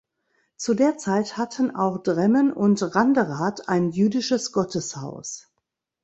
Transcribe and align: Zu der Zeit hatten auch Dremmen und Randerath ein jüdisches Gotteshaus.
Zu 0.57 0.73
der 0.73 0.97
Zeit 0.97 1.37
hatten 1.37 1.75
auch 1.75 2.01
Dremmen 2.01 2.51
und 2.51 2.81
Randerath 2.95 3.69
ein 3.69 3.91
jüdisches 3.91 4.51
Gotteshaus. 4.51 5.53